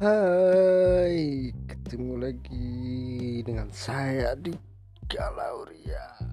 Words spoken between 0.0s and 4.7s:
Hai, ketemu lagi dengan saya di